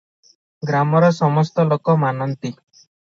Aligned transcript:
ଗ୍ରାମର 0.69 1.11
ସମସ୍ତ 1.17 1.67
ଲୋକ 1.75 1.99
ମାନନ୍ତି। 2.05 2.53